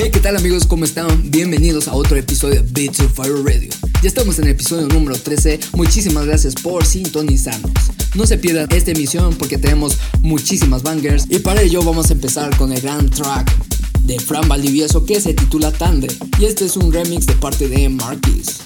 [0.00, 0.64] Hey, ¿qué tal amigos?
[0.64, 1.28] ¿Cómo están?
[1.28, 3.68] Bienvenidos a otro episodio de Beats on Fire Radio.
[4.00, 5.58] Ya estamos en el episodio número 13.
[5.72, 7.72] Muchísimas gracias por sintonizarnos.
[8.14, 12.56] No se pierdan esta emisión porque tenemos muchísimas bangers y para ello vamos a empezar
[12.56, 13.52] con el gran track
[14.04, 16.06] de Fran Valdivieso que se titula Tande
[16.38, 18.57] y este es un remix de parte de Marquis.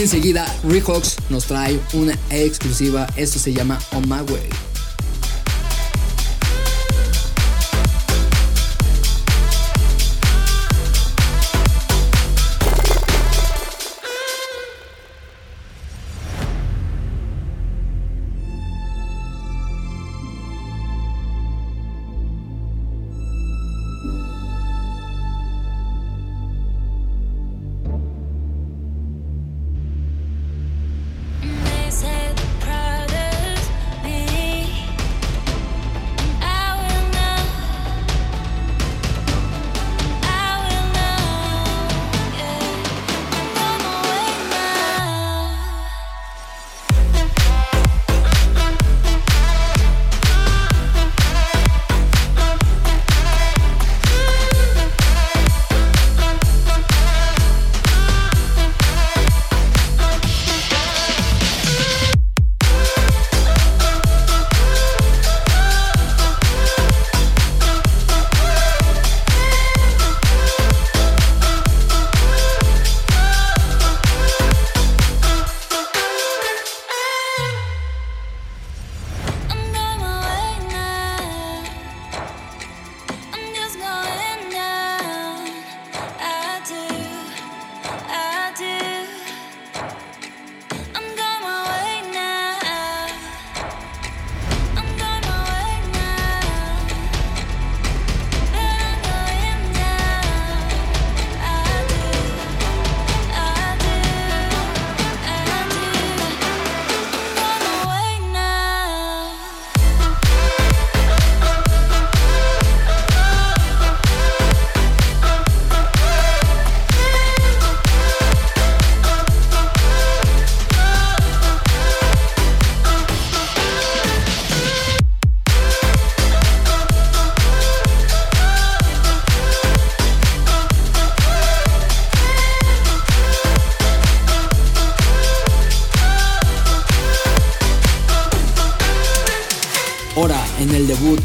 [0.00, 3.06] Enseguida, Rehawks nos trae una exclusiva.
[3.16, 4.69] Esto se llama On My Way.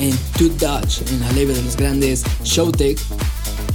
[0.00, 2.98] En Two Dutch en la leve de los grandes Showtech,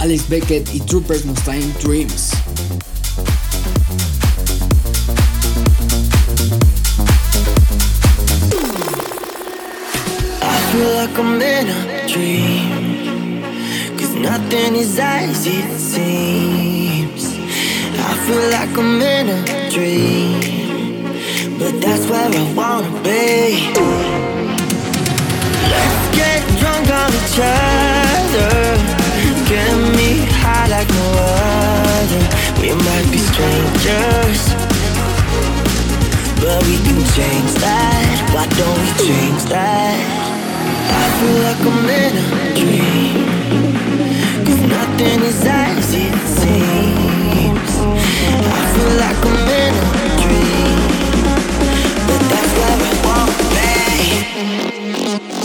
[0.00, 2.32] Alex Beckett y Troopers nos traen Dreams.
[10.42, 13.42] I feel like I'm in a dream
[13.96, 17.24] Cause nothing is as it seems
[17.98, 20.38] I feel like I'm in a dream
[21.58, 24.25] But that's where I wanna be
[32.96, 34.40] might be strangers,
[36.40, 38.08] but we can change that.
[38.32, 39.98] Why don't we change that?
[40.88, 43.28] I feel like I'm in a dream.
[44.46, 47.72] Cause nothing is as it seems.
[48.48, 50.78] I feel like I'm in a dream.
[52.08, 53.44] But that's where I wanna
[55.28, 55.35] be.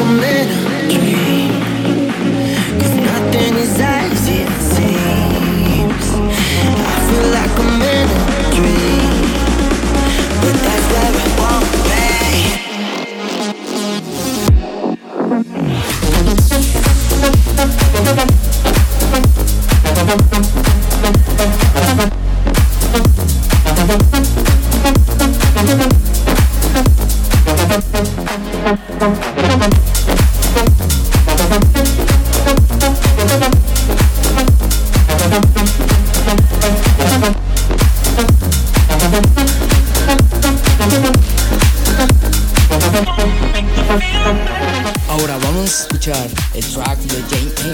[0.00, 1.59] come in.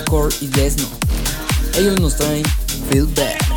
[0.06, 0.88] Hardcore y Desno.
[1.76, 2.44] Ellos nos traen
[2.90, 3.55] Feel Bad.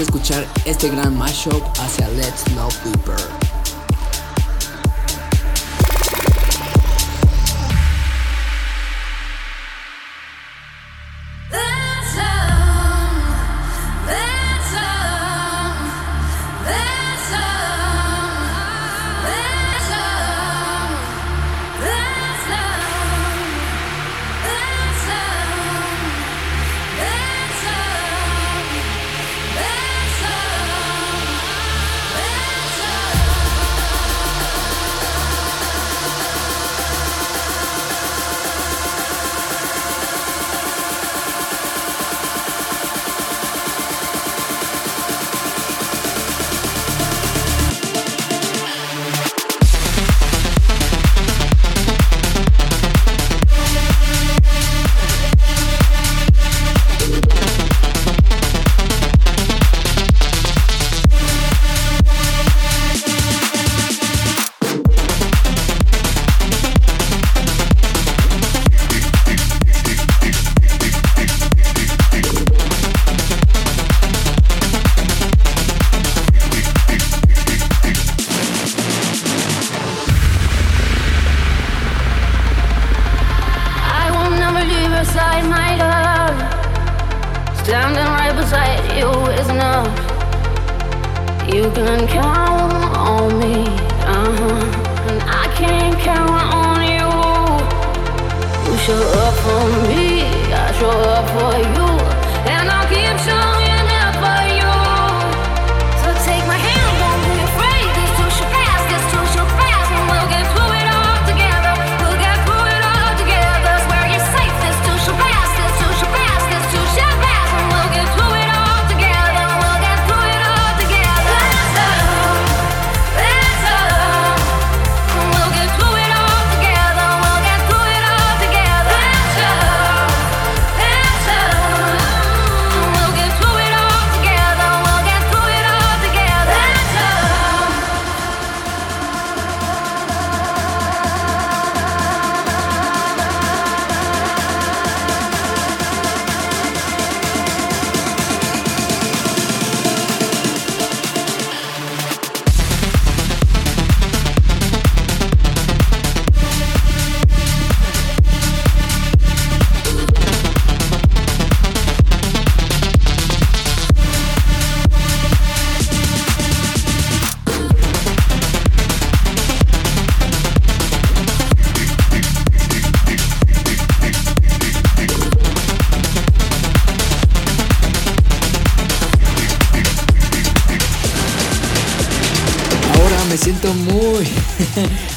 [0.00, 3.41] Escuchar este gran mashup hacia Let's Love Deeper.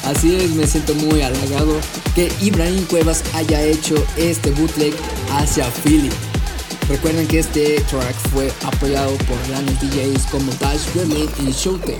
[0.05, 1.79] Así es, me siento muy halagado
[2.13, 4.93] que Ibrahim Cuevas haya hecho este bootleg
[5.31, 6.11] hacia Philly.
[6.87, 11.99] Recuerden que este track fue apoyado por grandes DJs como Dash Berlin y Showtech.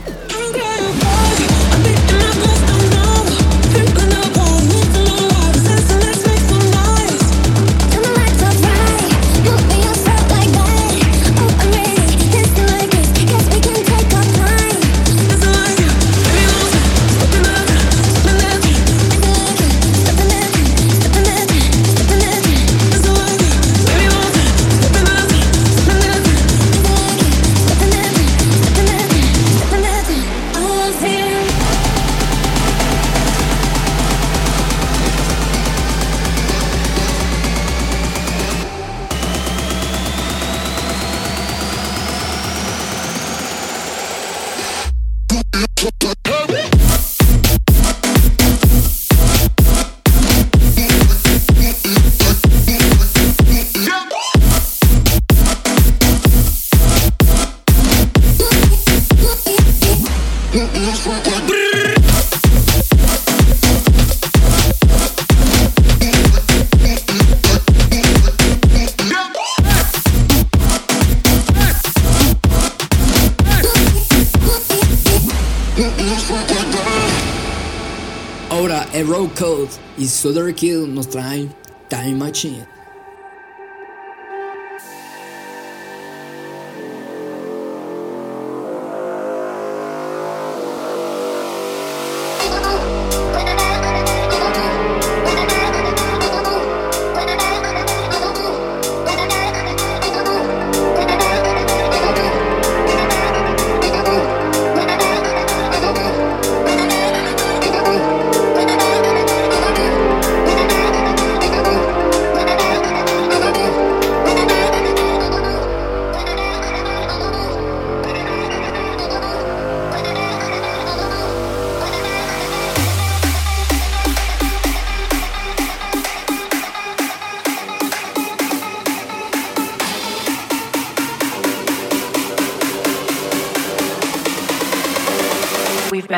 [79.98, 81.50] Y Solar Kill nos trae
[81.90, 82.75] Time Machine.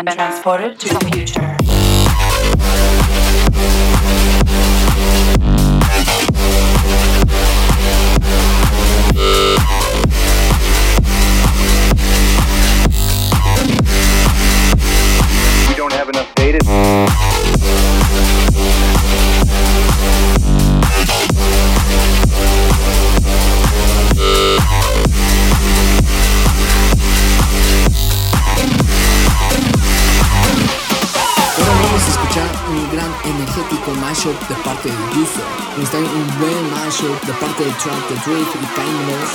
[0.06, 1.58] been transported to the future.
[15.68, 17.37] We don't have enough data.
[36.98, 39.34] Pressure de parte del track de Drake y Time Love.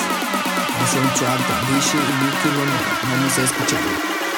[0.83, 2.48] Es un track de Vichy y Nicky
[3.09, 4.32] Vamos a escucharlo.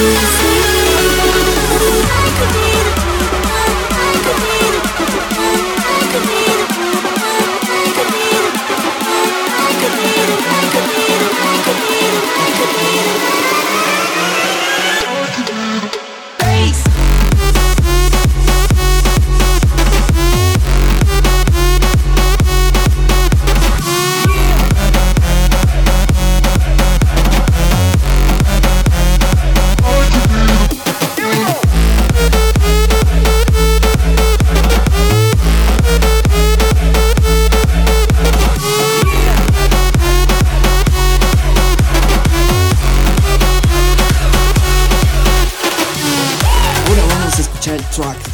[0.00, 0.49] choose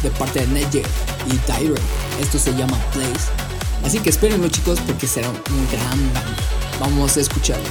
[0.01, 0.85] de parte de Nedger
[1.31, 1.75] y Tyre.
[2.21, 3.29] Esto se llama Place.
[3.83, 6.35] Así que espérenlo chicos porque será un gran band.
[6.79, 7.67] Vamos a escucharlo.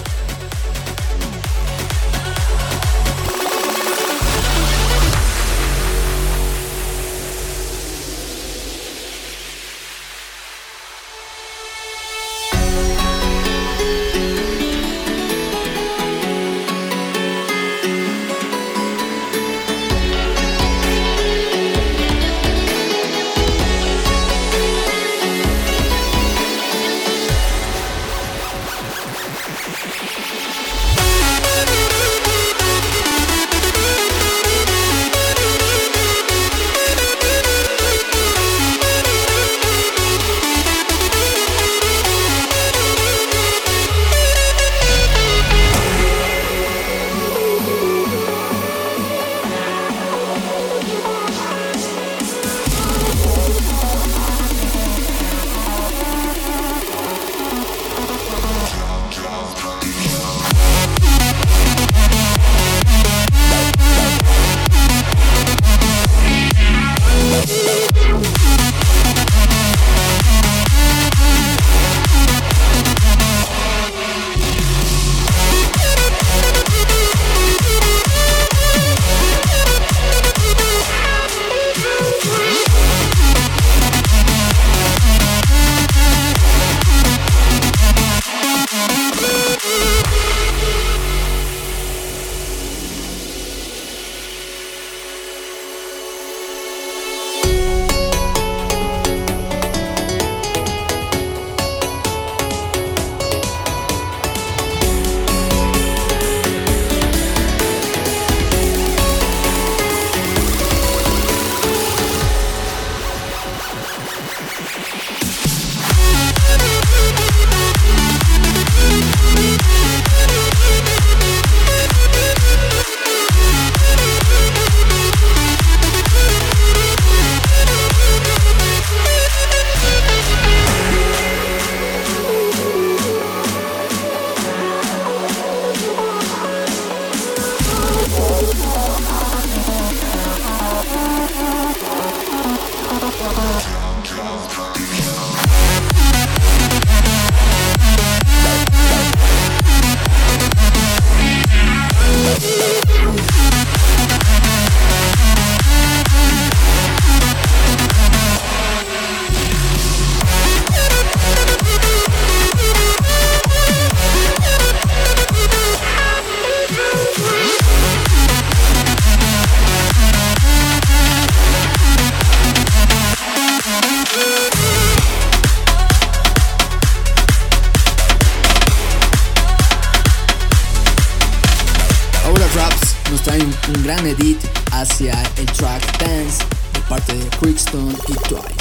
[184.72, 188.55] Hacia el track Dance de parte de Quickstone y Twice.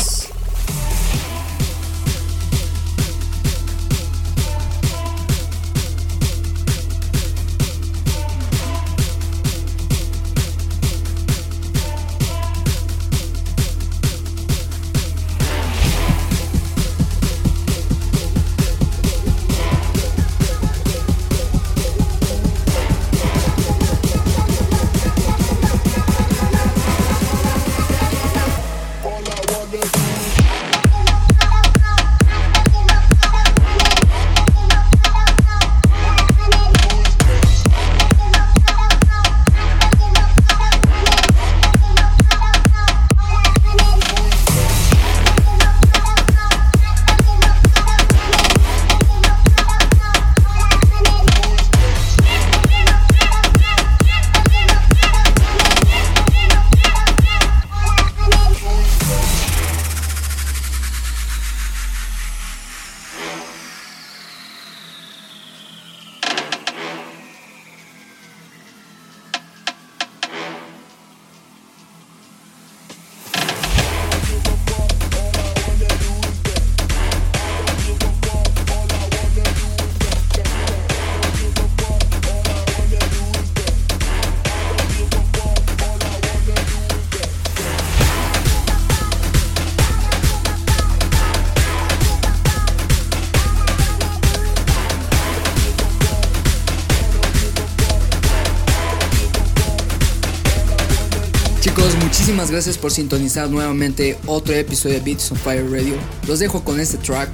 [102.25, 105.93] Muchísimas gracias por sintonizar nuevamente otro episodio de Beats on Fire Radio.
[106.27, 107.29] Los dejo con este track.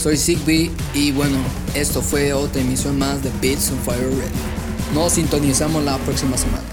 [0.00, 1.36] Soy Zigbee y bueno,
[1.74, 4.94] esto fue otra emisión más de Beats on Fire Radio.
[4.94, 6.63] Nos sintonizamos la próxima semana.